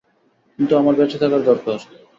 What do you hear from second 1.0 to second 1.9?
থাকার দরকার।